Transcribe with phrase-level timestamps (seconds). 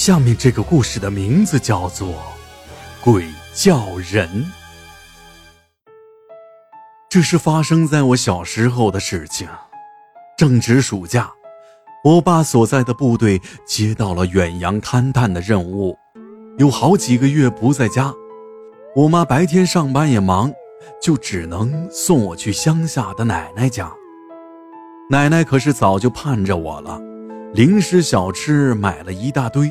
[0.00, 2.08] 下面这个故事的名字叫做
[3.04, 4.26] 《鬼叫人》。
[7.10, 9.46] 这是发生在我小时候的事情。
[10.38, 11.30] 正值暑假，
[12.02, 15.94] 我爸所在的部队接到了远洋勘探的任务，
[16.56, 18.10] 有好几个月不在家。
[18.96, 20.50] 我妈白天上班也忙，
[21.02, 23.92] 就只能送我去乡下的奶奶家。
[25.10, 26.98] 奶奶可是早就盼着我了，
[27.52, 29.70] 零食小吃买了一大堆。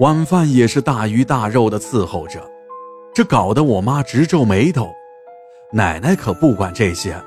[0.00, 2.40] 晚饭也是大鱼大肉的伺候着，
[3.12, 4.90] 这搞得我妈直皱眉头。
[5.72, 7.22] 奶奶可不管这些，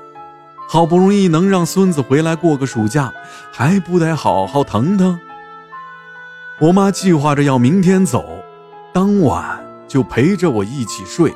[0.68, 3.14] 好不容易能让孙子回来过个暑假，
[3.52, 5.16] 还不得好好疼疼？
[6.58, 8.42] 我妈计划着要明天走，
[8.92, 11.32] 当晚就陪着我一起睡。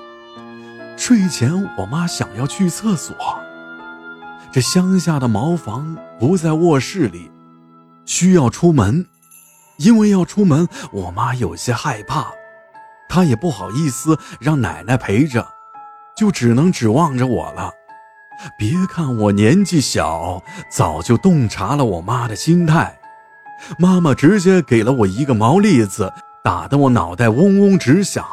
[0.96, 3.14] 睡前，我妈想要去厕所。
[4.50, 7.30] 这乡下的茅房不在卧室里，
[8.06, 9.06] 需要出门。
[9.78, 12.32] 因为要出门，我妈有些害怕，
[13.08, 15.46] 她也不好意思让奶奶陪着，
[16.16, 17.72] 就只能指望着我了。
[18.58, 22.98] 别看我年纪小，早就洞察了我妈的心态。
[23.78, 26.12] 妈妈直接给了我一个毛栗子，
[26.44, 28.24] 打得我脑袋嗡嗡直响。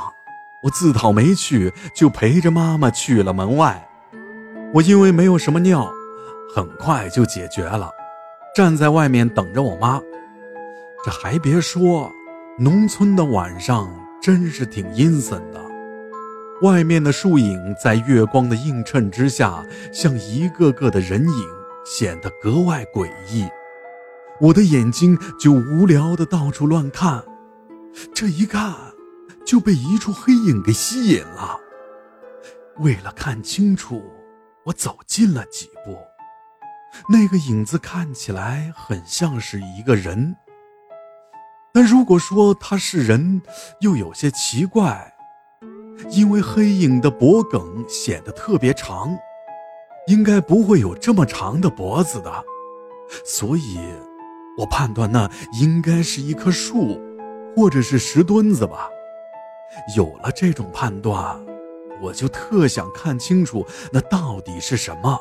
[0.64, 3.88] 我自讨没趣，就陪着妈妈去了门外。
[4.74, 5.92] 我因为没有什么尿，
[6.56, 7.92] 很快就解决了，
[8.56, 10.02] 站在外面等着我妈。
[11.06, 12.12] 这还别说，
[12.58, 13.88] 农村的晚上
[14.20, 15.64] 真是挺阴森的。
[16.64, 21.48] 外面的树影在月光的映衬之下，像一个个的人影，
[21.86, 23.48] 显得格外诡异。
[24.42, 27.24] 我的眼睛就无聊的到处乱看，
[28.12, 28.74] 这一看
[29.46, 31.60] 就被一处黑影给吸引了。
[32.78, 34.02] 为了看清楚，
[34.64, 36.00] 我走近了几步。
[37.08, 40.36] 那个影子看起来很像是一个人。
[41.76, 43.42] 但如果说他是人，
[43.82, 45.14] 又有些奇怪，
[46.10, 49.14] 因为黑影的脖梗显得特别长，
[50.08, 52.32] 应该不会有这么长的脖子的，
[53.26, 53.78] 所以，
[54.58, 56.98] 我判断那应该是一棵树，
[57.58, 58.88] 或者是石墩子吧。
[59.98, 61.38] 有了这种判断，
[62.02, 65.20] 我就特想看清楚那到底是什么。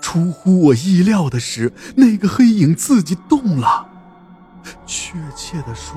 [0.00, 3.88] 出乎我意料的是，那个黑影自己动了。
[4.86, 5.96] 确切的说，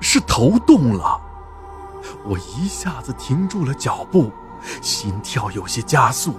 [0.00, 1.20] 是头动了。
[2.24, 4.30] 我一下子停住了脚步，
[4.80, 6.34] 心跳有些加速。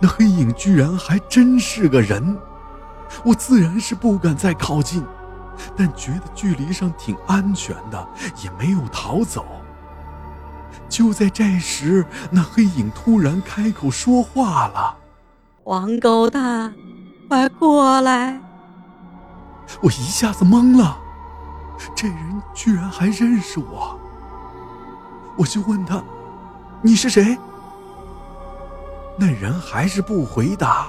[0.00, 2.36] 那黑影居然还真是个人，
[3.24, 5.04] 我自然是不敢再靠近，
[5.76, 8.08] 但觉得距离上挺安全的，
[8.42, 9.44] 也没有逃走。
[10.88, 14.96] 就在这时，那黑影突然开口说话了
[15.62, 16.74] ：“黄狗蛋，
[17.28, 18.40] 快过来！”
[19.80, 20.98] 我一下子懵了，
[21.94, 23.98] 这人居然还认识我。
[25.36, 26.02] 我就问他
[26.80, 27.36] ：“你是谁？”
[29.18, 30.88] 那人还是不回答，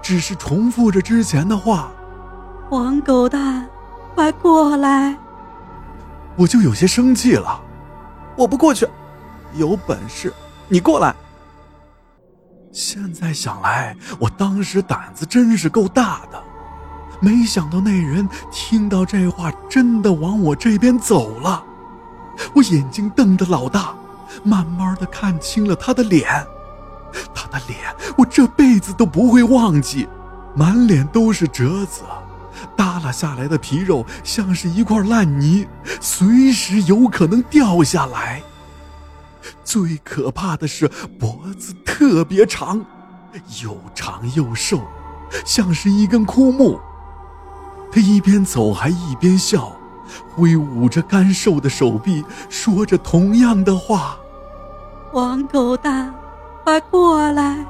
[0.00, 1.90] 只是重复着之前的话
[2.70, 3.68] ：“黄狗蛋，
[4.14, 5.16] 快过来！”
[6.36, 7.60] 我就有些生气了
[8.36, 8.88] ：“我不过去，
[9.54, 10.32] 有本事
[10.68, 11.14] 你过来！”
[12.72, 16.42] 现在想来，我当时胆子真是够大的。
[17.22, 21.62] 没想到那人听到这话，真的往我这边走了。
[22.52, 23.94] 我眼睛瞪得老大，
[24.42, 26.44] 慢慢的看清了他的脸。
[27.32, 27.78] 他的脸，
[28.18, 30.08] 我这辈子都不会忘记，
[30.56, 32.02] 满脸都是褶子，
[32.76, 35.68] 耷拉下来的皮肉像是一块烂泥，
[36.00, 38.42] 随时有可能掉下来。
[39.62, 40.88] 最可怕的是
[41.20, 42.84] 脖子特别长，
[43.62, 44.80] 又长又瘦，
[45.44, 46.80] 像是一根枯木。
[47.92, 49.76] 他一边走还一边笑，
[50.30, 54.16] 挥舞着干瘦的手臂，说着同样的话
[55.12, 56.14] ：“黄狗蛋，
[56.64, 57.66] 快过来！”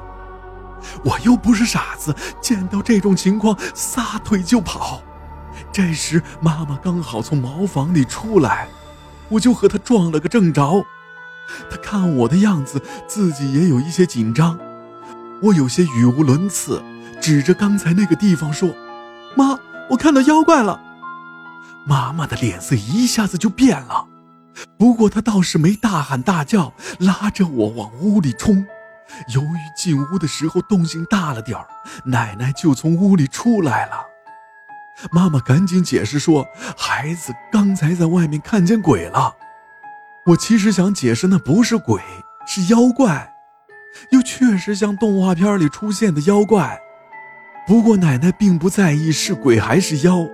[1.03, 5.01] 我又不是傻子，见到这种情况，撒腿就跑。
[5.73, 8.69] 这时妈妈刚好从茅房里出来，
[9.27, 10.85] 我就和她撞了个正着。
[11.69, 14.57] 她看我的样子，自己也有一些紧张。
[15.41, 16.81] 我有些语无伦次，
[17.21, 18.69] 指着刚才那个地方说
[19.35, 19.59] ：“妈。”
[19.89, 20.81] 我看到妖怪了，
[21.85, 24.07] 妈妈的脸色一下子就变了。
[24.77, 28.65] 不过她倒是没大喊大叫，拉着我往屋里冲。
[29.33, 31.67] 由于进屋的时候动静大了点儿，
[32.05, 33.93] 奶奶就从屋里出来了。
[35.11, 36.45] 妈妈赶紧解释说
[36.77, 39.35] ：“孩子刚才在外面看见鬼了。”
[40.27, 42.01] 我其实想解释那不是鬼，
[42.47, 43.33] 是妖怪，
[44.11, 46.79] 又确实像动画片里出现的妖怪。
[47.65, 50.27] 不过奶奶并不在意是鬼还是妖，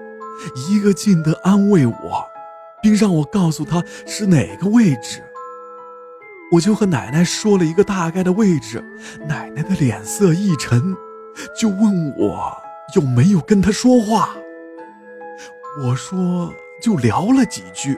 [0.68, 2.26] 一个劲地安慰我，
[2.81, 5.24] 并让我告诉他是哪个位置。
[6.52, 8.84] 我就和奶奶说了一个大概的位置，
[9.28, 10.96] 奶奶的脸色一沉，
[11.56, 12.52] 就问我
[12.96, 14.30] 有没有跟他说话。
[15.84, 17.96] 我说就聊了几句，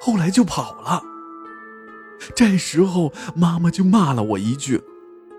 [0.00, 1.00] 后来就跑了。
[2.34, 4.82] 这时候妈妈就骂了我一句：“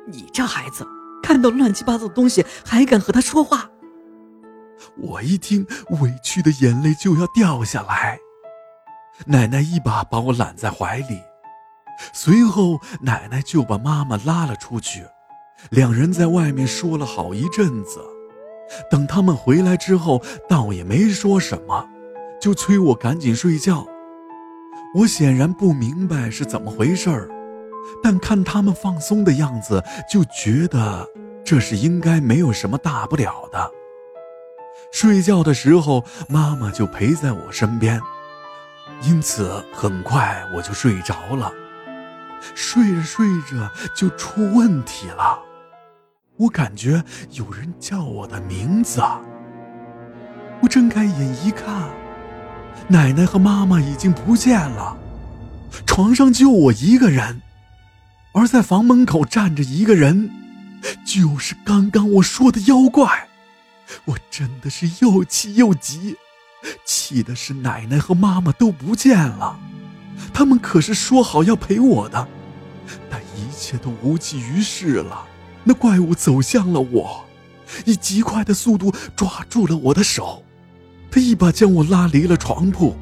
[0.08, 0.88] 你这孩子，
[1.24, 3.72] 看到乱七八糟的东西还敢和他说话。”
[4.98, 5.66] 我一听，
[6.02, 8.20] 委屈的眼泪就要掉下来。
[9.26, 11.20] 奶奶一把把我揽在怀里。
[12.12, 15.06] 随后，奶奶就把妈妈拉了出去，
[15.70, 18.00] 两人在外面说了好一阵子。
[18.90, 21.88] 等他们回来之后，倒也没说什么，
[22.42, 23.88] 就催我赶紧睡觉。
[24.96, 27.30] 我显然不明白是怎么回事儿，
[28.04, 31.08] 但看他们放松的样子，就觉得
[31.44, 33.72] 这是应该没有什么大不了的。
[34.92, 38.00] 睡觉的时候，妈妈就陪在我身边，
[39.02, 41.52] 因此很快我就睡着了。
[42.54, 45.40] 睡着睡着就出问题了，
[46.36, 47.02] 我感觉
[47.32, 49.02] 有人叫我的名字。
[50.62, 51.90] 我睁开眼一看，
[52.90, 54.98] 奶奶和妈妈已经不见了，
[55.86, 57.42] 床上就我一个人，
[58.34, 60.30] 而在房门口站着一个人，
[61.06, 63.30] 就是刚刚我说的妖怪。
[64.06, 66.16] 我真的是又气又急，
[66.84, 69.60] 气的是奶奶和妈妈都不见了。
[70.34, 72.28] 他们可是说好要陪我的，
[73.10, 75.26] 但一切都无济于事了。
[75.64, 77.24] 那怪物走向了我，
[77.86, 80.44] 以极快的速度抓住了我的手，
[81.12, 82.98] 他一把将我拉离了床铺。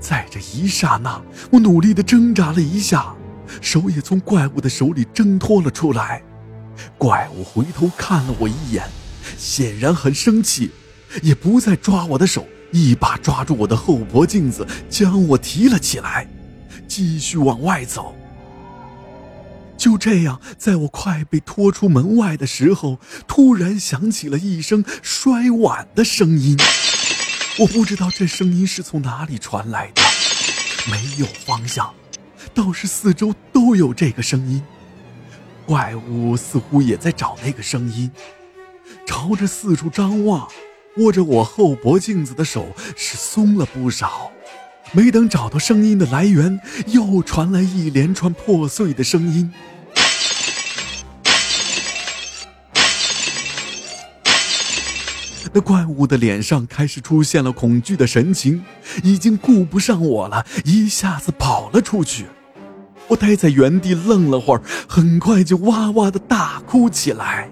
[0.00, 1.22] 在这一刹那，
[1.52, 3.14] 我努力的挣扎了一下，
[3.60, 6.22] 手也从怪物的手里挣脱了出来。
[6.96, 8.84] 怪物回头看了我一眼，
[9.36, 10.70] 显然很生气，
[11.22, 12.46] 也不再抓我的手。
[12.72, 16.26] 一把抓住我的后脖颈子，将我提了起来，
[16.88, 18.16] 继续往外走。
[19.76, 26.56] 就这样，在我快被拖出门外的时候，突然响起了一声摔碗的声音。
[27.58, 30.00] 我不知道这声音是从哪里传来的，
[30.90, 31.92] 没有方向，
[32.54, 34.62] 倒是四周都有这个声音。
[35.64, 38.10] 怪物似乎也在找那个声音，
[39.06, 40.48] 朝着四处张望。
[40.98, 44.30] 握着我后脖颈子的手是松了不少，
[44.92, 49.50] 没等找到声音的来源，又传来一连串破碎的声音。
[55.54, 58.62] 那怪物的脸上开始出现了恐惧的神情，
[59.02, 62.26] 已经顾不上我了，一下子跑了出去。
[63.08, 67.50] 我待在原地愣了会儿，很快就哇哇的大哭起来。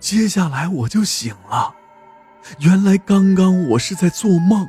[0.00, 1.74] 接下来我就醒了，
[2.60, 4.66] 原来刚刚我是在做梦，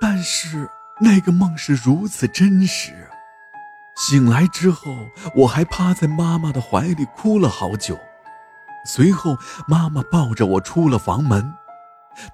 [0.00, 0.68] 但是
[0.98, 2.92] 那个梦是如此真实。
[3.98, 4.94] 醒来之后，
[5.34, 7.98] 我还趴在妈妈的怀里哭了好久。
[8.86, 9.36] 随后，
[9.66, 11.52] 妈妈抱着我出了房门。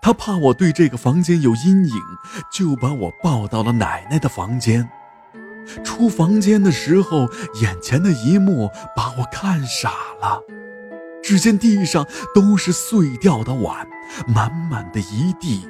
[0.03, 1.97] 她怕我对这个房间有阴影，
[2.53, 4.89] 就把我抱到了奶奶的房间。
[5.83, 9.91] 出房间的时候，眼前的一幕把我看傻
[10.21, 10.41] 了。
[11.23, 13.87] 只见地上都是碎掉的碗，
[14.27, 15.67] 满满的一地。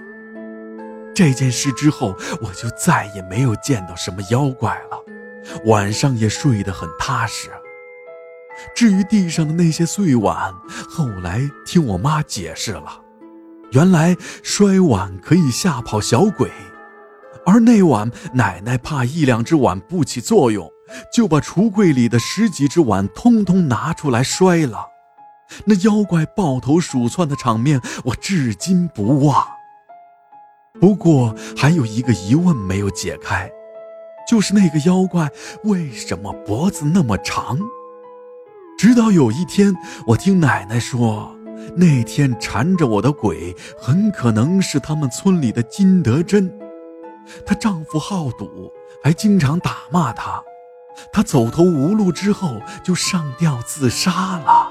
[1.15, 4.99] 这件事之后，我就再也没有见到什么妖怪了，
[5.67, 7.51] 晚上也睡得很踏实。
[8.75, 10.53] 至于地上的那些碎碗，
[10.89, 13.01] 后来听我妈解释了。
[13.73, 16.49] 原来摔碗可以吓跑小鬼，
[17.45, 20.71] 而那晚奶奶怕一两只碗不起作用，
[21.13, 24.87] 就把橱柜里的十几只碗通通拿出来摔了。
[25.65, 29.45] 那妖怪抱头鼠窜的场面，我至今不忘。
[30.81, 33.51] 不过还有一个疑问没有解开，
[34.29, 35.31] 就是那个妖怪
[35.65, 37.59] 为什么脖子那么长？
[38.79, 39.75] 直到有一天，
[40.07, 41.35] 我听奶奶说。
[41.77, 46.53] 那天缠着我的鬼，很可能是他们村里的金德珍。
[47.47, 48.71] 她丈夫好赌，
[49.03, 50.43] 还经常打骂她。
[51.13, 54.71] 她走投无路之后，就上吊自杀了。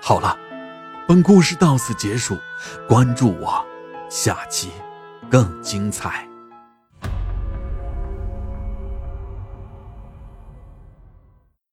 [0.00, 0.38] 好了，
[1.08, 2.36] 本故事到此结束，
[2.86, 3.64] 关注我，
[4.08, 4.70] 下期
[5.28, 6.25] 更精彩。